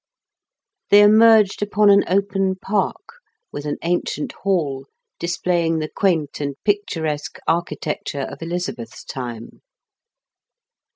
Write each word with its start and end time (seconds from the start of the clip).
They 0.89 1.03
emerged 1.03 1.61
upon 1.61 1.91
an 1.91 2.03
open 2.07 2.55
park, 2.55 3.19
with 3.51 3.65
an 3.65 3.77
ancient 3.83 4.31
hall, 4.31 4.87
displa3dng 5.21 5.79
the 5.79 5.89
quaint 5.95 6.41
and 6.41 6.55
picturesque 6.65 7.37
architecture 7.47 8.21
of 8.21 8.41
Elizabeth's 8.41 9.03
time. 9.03 9.61